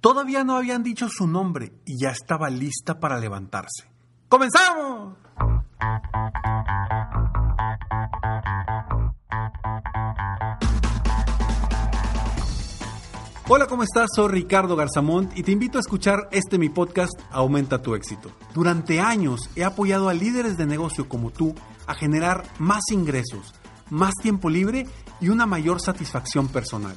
[0.00, 3.84] Todavía no habían dicho su nombre y ya estaba lista para levantarse.
[4.28, 5.14] ¡Comenzamos!
[13.46, 14.08] Hola, ¿cómo estás?
[14.14, 18.30] Soy Ricardo Garzamont y te invito a escuchar este mi podcast Aumenta tu éxito.
[18.54, 21.54] Durante años he apoyado a líderes de negocio como tú
[21.86, 23.52] a generar más ingresos,
[23.90, 24.86] más tiempo libre
[25.20, 26.96] y una mayor satisfacción personal.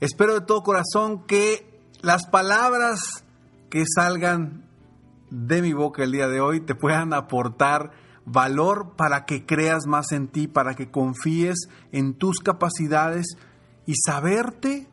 [0.00, 3.26] Espero de todo corazón que las palabras
[3.68, 4.64] que salgan
[5.28, 7.90] de mi boca el día de hoy te puedan aportar
[8.24, 13.36] valor para que creas más en ti, para que confíes en tus capacidades
[13.84, 14.88] y saberte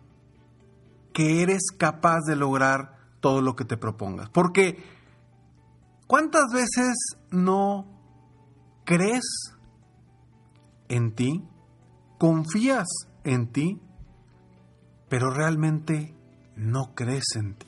[1.13, 4.29] que eres capaz de lograr todo lo que te propongas.
[4.29, 4.83] Porque,
[6.07, 6.95] ¿cuántas veces
[7.31, 7.85] no
[8.85, 9.55] crees
[10.89, 11.43] en ti?
[12.17, 12.87] ¿Confías
[13.23, 13.81] en ti?
[15.09, 16.15] Pero realmente
[16.55, 17.67] no crees en ti.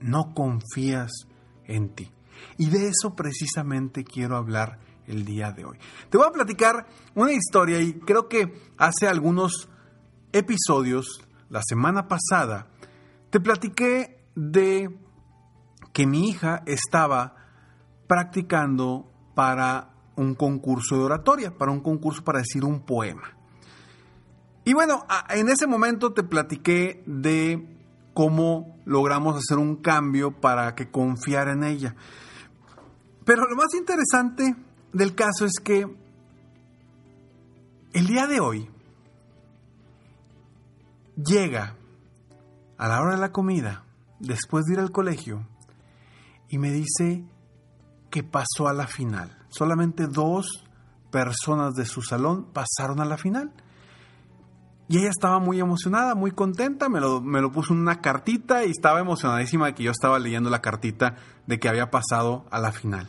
[0.00, 1.10] No confías
[1.64, 2.10] en ti.
[2.56, 5.78] Y de eso precisamente quiero hablar el día de hoy.
[6.08, 9.68] Te voy a platicar una historia y creo que hace algunos
[10.32, 12.68] episodios, la semana pasada,
[13.30, 14.88] te platiqué de
[15.92, 17.36] que mi hija estaba
[18.06, 23.36] practicando para un concurso de oratoria, para un concurso para decir un poema.
[24.64, 27.78] Y bueno, en ese momento te platiqué de
[28.12, 31.94] cómo logramos hacer un cambio para que confiara en ella.
[33.24, 34.54] Pero lo más interesante
[34.92, 35.86] del caso es que
[37.92, 38.70] el día de hoy
[41.16, 41.76] llega
[42.76, 43.84] a la hora de la comida
[44.20, 45.46] después de ir al colegio
[46.48, 47.24] y me dice
[48.10, 49.36] que pasó a la final.
[49.48, 50.64] Solamente dos
[51.10, 53.52] personas de su salón pasaron a la final.
[54.88, 58.64] Y ella estaba muy emocionada, muy contenta, me lo, me lo puso en una cartita
[58.64, 61.14] y estaba emocionadísima de que yo estaba leyendo la cartita
[61.46, 63.08] de que había pasado a la final.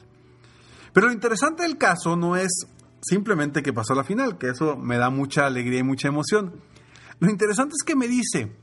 [0.94, 2.68] Pero lo interesante del caso no es
[3.02, 6.62] simplemente que pasó a la final, que eso me da mucha alegría y mucha emoción.
[7.20, 8.56] Lo interesante es que me dice,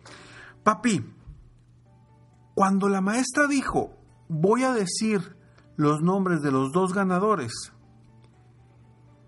[0.62, 1.04] papi,
[2.58, 3.96] cuando la maestra dijo,
[4.28, 5.36] voy a decir
[5.76, 7.52] los nombres de los dos ganadores,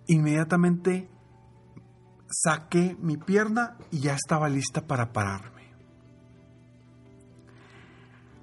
[0.08, 1.08] inmediatamente
[2.28, 5.72] saqué mi pierna y ya estaba lista para pararme.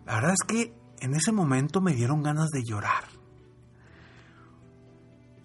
[0.06, 3.04] La verdad es que en ese momento me dieron ganas de llorar.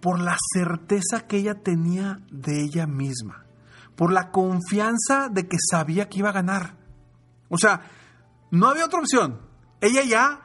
[0.00, 3.44] Por la certeza que ella tenía de ella misma.
[3.97, 6.77] Por la confianza de que sabía que iba a ganar.
[7.48, 7.83] O sea,
[8.53, 9.41] no había otra opción.
[9.81, 10.41] Ella ya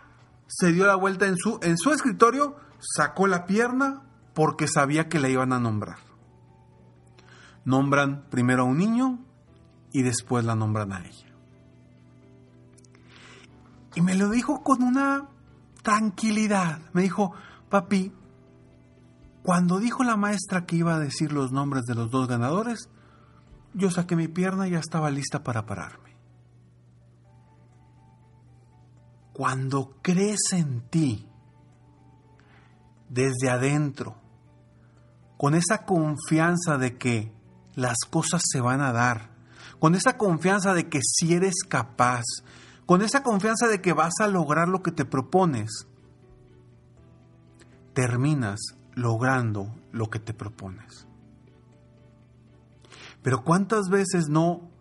[0.47, 4.01] se dio la vuelta en su, en su escritorio, sacó la pierna
[4.33, 5.99] porque sabía que la iban a nombrar.
[7.65, 9.19] Nombran primero a un niño
[9.91, 11.27] y después la nombran a ella.
[13.93, 15.27] Y me lo dijo con una
[15.83, 16.79] tranquilidad.
[16.93, 17.33] Me dijo,
[17.69, 18.13] papi,
[19.43, 22.89] cuando dijo la maestra que iba a decir los nombres de los dos ganadores,
[23.73, 26.06] yo saqué mi pierna y ya estaba lista para pararme.
[29.37, 31.29] Cuando crees en ti,
[33.07, 34.15] desde adentro,
[35.37, 37.31] con esa confianza de que
[37.75, 39.29] las cosas se van a dar,
[39.77, 42.23] con esa confianza de que si eres capaz,
[42.87, 45.85] con esa confianza de que vas a lograr lo que te propones,
[47.93, 48.59] terminas
[48.95, 51.05] logrando lo que te propones.
[53.21, 54.71] Pero ¿cuántas veces no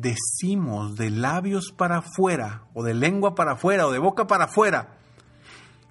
[0.00, 4.98] decimos de labios para afuera, o de lengua para afuera, o de boca para afuera,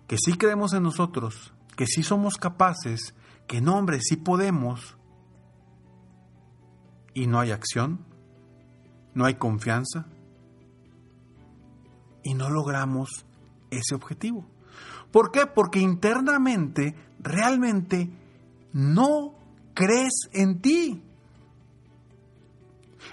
[0.08, 3.16] que sí creemos en nosotros, que sí somos capaces,
[3.48, 4.96] que no, hombre, sí podemos,
[7.14, 8.06] y no hay acción,
[9.16, 10.06] no hay confianza,
[12.24, 13.26] y no logramos
[13.72, 14.46] ese objetivo.
[15.12, 15.46] ¿Por qué?
[15.48, 18.12] Porque internamente realmente
[18.74, 19.36] no
[19.74, 21.05] crees en ti.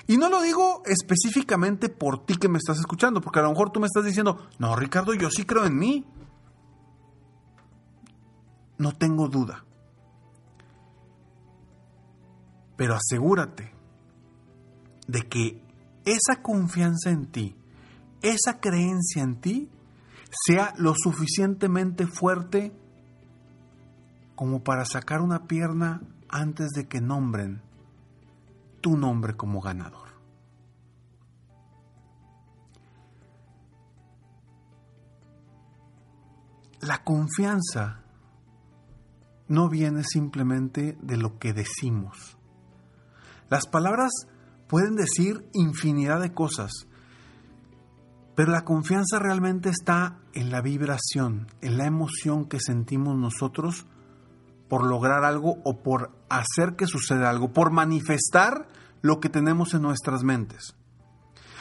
[0.06, 3.70] Y no lo digo específicamente por ti que me estás escuchando, porque a lo mejor
[3.70, 6.06] tú me estás diciendo, no, Ricardo, yo sí creo en mí.
[8.78, 9.64] No tengo duda.
[12.76, 13.72] Pero asegúrate
[15.06, 15.62] de que
[16.04, 17.56] esa confianza en ti,
[18.22, 19.70] esa creencia en ti,
[20.46, 22.72] sea lo suficientemente fuerte
[24.34, 27.62] como para sacar una pierna antes de que nombren
[28.82, 30.08] tu nombre como ganador.
[36.80, 38.02] La confianza
[39.46, 42.36] no viene simplemente de lo que decimos.
[43.48, 44.10] Las palabras
[44.66, 46.88] pueden decir infinidad de cosas,
[48.34, 53.86] pero la confianza realmente está en la vibración, en la emoción que sentimos nosotros
[54.68, 58.66] por lograr algo o por hacer que suceda algo, por manifestar
[59.02, 60.74] lo que tenemos en nuestras mentes.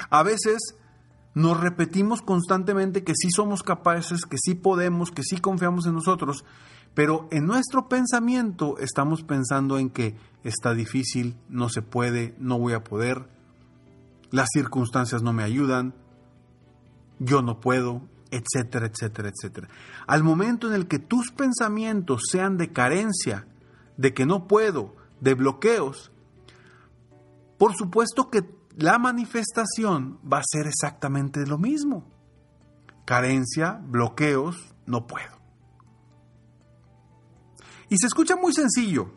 [0.10, 0.76] A veces
[1.34, 6.46] nos repetimos constantemente que sí somos capaces, que sí podemos, que sí confiamos en nosotros,
[6.94, 12.74] pero en nuestro pensamiento estamos pensando en que está difícil, no se puede, no voy
[12.74, 13.28] a poder,
[14.30, 15.94] las circunstancias no me ayudan,
[17.20, 18.02] yo no puedo,
[18.32, 19.70] etcétera, etcétera, etcétera.
[20.08, 23.46] Al momento en el que tus pensamientos sean de carencia,
[23.98, 26.12] de que no puedo, de bloqueos,
[27.62, 28.42] por supuesto que
[28.76, 32.10] la manifestación va a ser exactamente lo mismo.
[33.06, 35.40] Carencia, bloqueos, no puedo.
[37.88, 39.12] Y se escucha muy sencillo,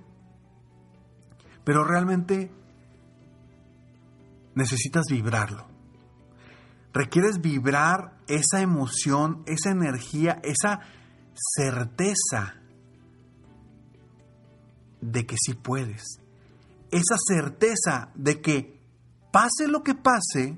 [1.64, 2.52] pero realmente
[4.55, 5.67] necesitas vibrarlo
[6.93, 10.81] requieres vibrar esa emoción, esa energía, esa
[11.35, 12.56] certeza
[15.00, 16.20] de que sí puedes.
[16.94, 18.81] Esa certeza de que
[19.32, 20.56] pase lo que pase,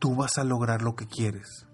[0.00, 1.68] tú vas a lograr lo que quieres.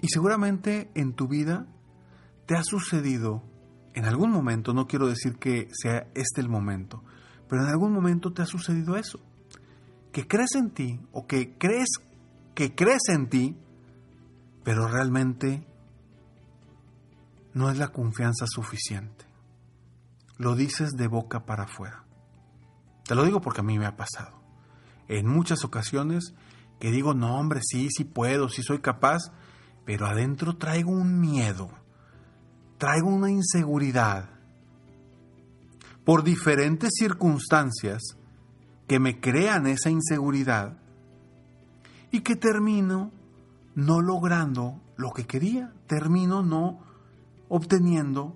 [0.00, 1.66] Y seguramente en tu vida
[2.46, 3.42] te ha sucedido
[3.94, 7.02] en algún momento, no quiero decir que sea este el momento,
[7.48, 9.18] pero en algún momento te ha sucedido eso.
[10.12, 11.88] Que crees en ti o que crees
[12.54, 13.56] que crees en ti,
[14.62, 15.66] pero realmente
[17.54, 19.26] no es la confianza suficiente.
[20.38, 22.04] Lo dices de boca para afuera.
[23.04, 24.40] Te lo digo porque a mí me ha pasado.
[25.08, 26.34] En muchas ocasiones
[26.80, 29.32] que digo, no hombre, sí, sí puedo, sí soy capaz,
[29.84, 31.70] pero adentro traigo un miedo,
[32.78, 34.30] traigo una inseguridad,
[36.04, 38.02] por diferentes circunstancias
[38.88, 40.76] que me crean esa inseguridad
[42.10, 43.12] y que termino
[43.74, 46.80] no logrando lo que quería, termino no
[47.54, 48.34] obteniendo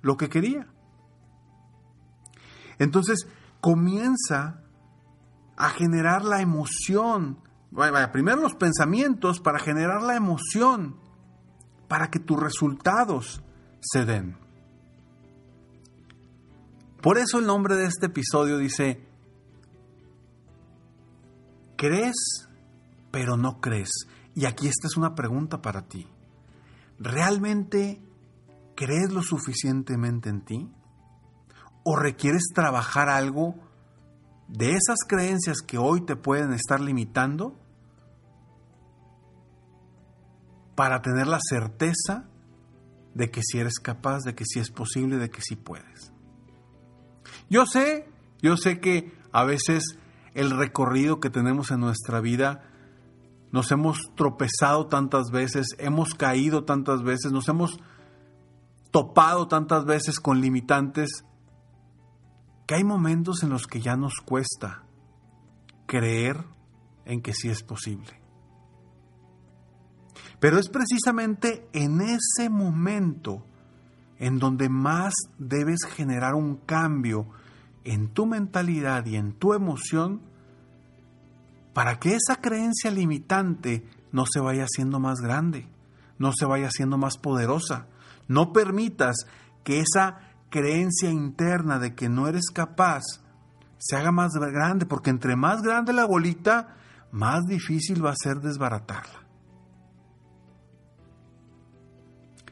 [0.00, 0.68] lo que quería.
[2.78, 3.26] Entonces
[3.60, 4.62] comienza
[5.56, 7.40] a generar la emoción,
[8.12, 11.00] primero los pensamientos para generar la emoción,
[11.88, 13.42] para que tus resultados
[13.80, 14.38] se den.
[17.02, 19.04] Por eso el nombre de este episodio dice,
[21.76, 22.48] ¿crees
[23.10, 24.06] pero no crees?
[24.36, 26.06] Y aquí esta es una pregunta para ti.
[27.00, 28.00] ¿Realmente
[28.78, 30.70] crees lo suficientemente en ti?
[31.82, 33.56] ¿O requieres trabajar algo
[34.46, 37.58] de esas creencias que hoy te pueden estar limitando
[40.76, 42.28] para tener la certeza
[43.14, 46.12] de que si eres capaz, de que si es posible, de que si puedes?
[47.50, 48.08] Yo sé,
[48.40, 49.98] yo sé que a veces
[50.34, 52.62] el recorrido que tenemos en nuestra vida
[53.50, 57.80] nos hemos tropezado tantas veces, hemos caído tantas veces, nos hemos
[58.90, 61.24] topado tantas veces con limitantes,
[62.66, 64.84] que hay momentos en los que ya nos cuesta
[65.86, 66.44] creer
[67.04, 68.20] en que sí es posible.
[70.40, 73.44] Pero es precisamente en ese momento
[74.18, 77.26] en donde más debes generar un cambio
[77.84, 80.20] en tu mentalidad y en tu emoción
[81.72, 85.68] para que esa creencia limitante no se vaya haciendo más grande,
[86.18, 87.86] no se vaya haciendo más poderosa.
[88.28, 89.16] No permitas
[89.64, 90.20] que esa
[90.50, 93.02] creencia interna de que no eres capaz
[93.78, 96.76] se haga más grande, porque entre más grande la bolita,
[97.10, 99.26] más difícil va a ser desbaratarla.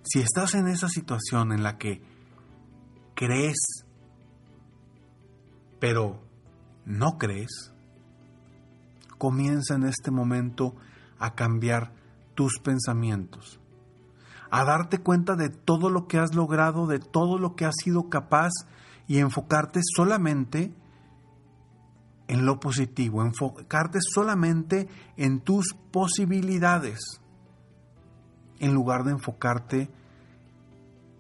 [0.04, 2.00] Si estás en esa situación en la que
[3.14, 3.56] crees,
[5.80, 6.22] pero
[6.84, 7.72] no crees,
[9.18, 10.76] comienza en este momento
[11.18, 11.92] a cambiar
[12.34, 13.58] tus pensamientos,
[14.50, 18.08] a darte cuenta de todo lo que has logrado, de todo lo que has sido
[18.08, 18.50] capaz
[19.08, 20.74] y enfocarte solamente
[22.28, 27.20] en lo positivo, enfocarte solamente en tus posibilidades
[28.58, 29.90] en lugar de enfocarte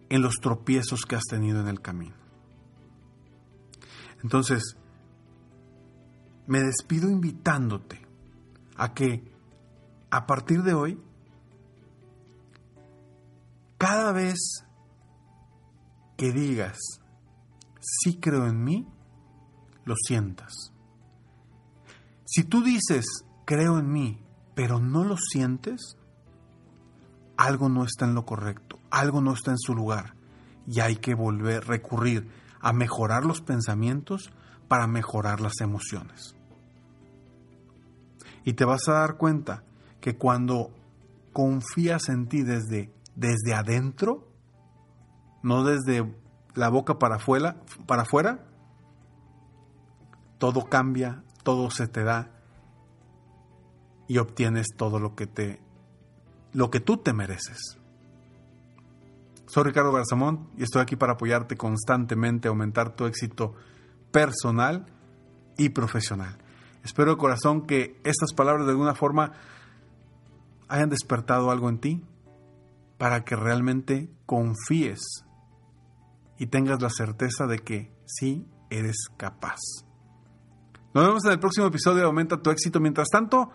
[0.08, 2.14] en los tropiezos que has tenido en el camino.
[4.22, 4.76] Entonces,
[6.46, 8.00] me despido invitándote
[8.76, 9.30] a que
[10.10, 11.00] a partir de hoy,
[13.78, 14.64] cada vez
[16.16, 16.78] que digas,
[17.80, 18.86] sí creo en mí,
[19.84, 20.72] lo sientas.
[22.24, 23.04] Si tú dices,
[23.44, 25.96] creo en mí, pero no lo sientes,
[27.36, 30.14] algo no está en lo correcto, algo no está en su lugar
[30.66, 32.28] y hay que volver, recurrir
[32.60, 34.30] a mejorar los pensamientos
[34.68, 36.34] para mejorar las emociones.
[38.44, 39.62] Y te vas a dar cuenta
[40.00, 40.70] que cuando
[41.32, 44.28] confías en ti desde, desde adentro,
[45.42, 46.14] no desde
[46.54, 47.56] la boca para afuera,
[47.86, 48.44] para afuera,
[50.38, 52.30] todo cambia, todo se te da
[54.06, 55.60] y obtienes todo lo que te
[56.52, 57.78] lo que tú te mereces.
[59.46, 63.54] Soy Ricardo Garzamón y estoy aquí para apoyarte constantemente aumentar tu éxito
[64.10, 64.86] personal
[65.58, 66.38] y profesional.
[66.82, 69.32] Espero de corazón que estas palabras de alguna forma
[70.68, 72.04] hayan despertado algo en ti
[72.98, 75.00] para que realmente confíes
[76.38, 79.58] y tengas la certeza de que sí eres capaz.
[80.94, 82.80] Nos vemos en el próximo episodio Aumenta tu éxito.
[82.80, 83.50] Mientras tanto,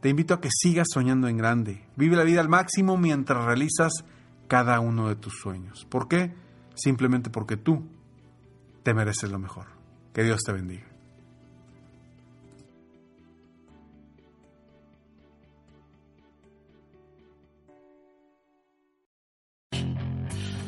[0.00, 1.88] te invito a que sigas soñando en grande.
[1.96, 4.04] Vive la vida al máximo mientras realizas
[4.46, 5.86] cada uno de tus sueños.
[5.90, 6.34] ¿Por qué?
[6.74, 7.88] Simplemente porque tú
[8.82, 9.66] te mereces lo mejor.
[10.12, 10.87] Que Dios te bendiga.